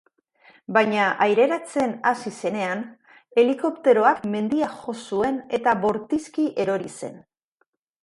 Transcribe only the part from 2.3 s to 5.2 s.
zenean, helikopteroak mendia jo